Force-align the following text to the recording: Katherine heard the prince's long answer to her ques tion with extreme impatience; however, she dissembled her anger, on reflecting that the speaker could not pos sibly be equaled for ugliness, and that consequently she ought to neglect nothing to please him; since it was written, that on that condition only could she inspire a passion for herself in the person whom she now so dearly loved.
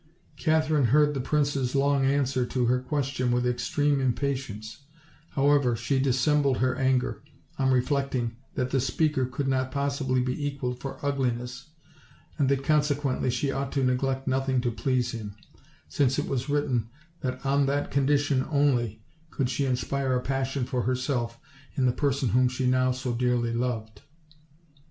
Katherine 0.35 0.85
heard 0.85 1.13
the 1.13 1.21
prince's 1.21 1.75
long 1.75 2.05
answer 2.07 2.43
to 2.43 2.65
her 2.65 2.81
ques 2.81 3.05
tion 3.09 3.29
with 3.29 3.45
extreme 3.45 4.01
impatience; 4.01 4.79
however, 5.33 5.75
she 5.75 5.99
dissembled 5.99 6.57
her 6.57 6.75
anger, 6.75 7.21
on 7.59 7.69
reflecting 7.71 8.35
that 8.55 8.71
the 8.71 8.81
speaker 8.81 9.25
could 9.27 9.47
not 9.47 9.71
pos 9.71 9.99
sibly 9.99 10.19
be 10.19 10.47
equaled 10.47 10.79
for 10.79 10.97
ugliness, 11.05 11.67
and 12.39 12.49
that 12.49 12.63
consequently 12.63 13.29
she 13.29 13.51
ought 13.51 13.71
to 13.73 13.83
neglect 13.83 14.27
nothing 14.27 14.59
to 14.61 14.71
please 14.71 15.11
him; 15.11 15.35
since 15.87 16.17
it 16.17 16.27
was 16.27 16.49
written, 16.49 16.89
that 17.19 17.45
on 17.45 17.67
that 17.67 17.91
condition 17.91 18.43
only 18.49 19.03
could 19.29 19.51
she 19.51 19.65
inspire 19.67 20.15
a 20.15 20.19
passion 20.21 20.65
for 20.65 20.81
herself 20.81 21.39
in 21.75 21.85
the 21.85 21.91
person 21.91 22.29
whom 22.29 22.47
she 22.49 22.65
now 22.65 22.91
so 22.91 23.13
dearly 23.13 23.53
loved. 23.53 24.01